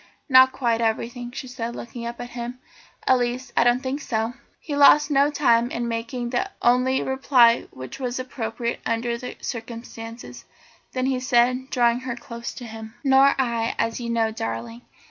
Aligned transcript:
"Not 0.27 0.51
quite 0.51 0.81
everything," 0.81 1.29
she 1.29 1.47
said, 1.47 1.75
looking 1.75 2.07
up 2.07 2.19
at 2.19 2.31
him 2.31 2.57
"at 3.05 3.19
least 3.19 3.53
I 3.55 3.63
don't 3.63 3.83
think 3.83 4.01
so." 4.01 4.33
He 4.59 4.75
lost 4.75 5.11
no 5.11 5.29
time 5.29 5.69
in 5.69 5.87
making 5.87 6.31
the 6.31 6.49
only 6.59 7.03
reply 7.03 7.67
which 7.69 7.99
was 7.99 8.17
appropriate 8.17 8.79
under 8.83 9.15
the 9.15 9.37
circumstances; 9.41 10.43
and 10.43 10.93
then 10.93 11.05
he 11.05 11.19
said, 11.19 11.69
drawing 11.69 11.99
her 11.99 12.15
close 12.15 12.51
to 12.53 12.65
him: 12.65 12.95
"Nor 13.03 13.35
I, 13.37 13.75
as 13.77 13.99
you 13.99 14.09
know, 14.09 14.31
darling. 14.31 14.81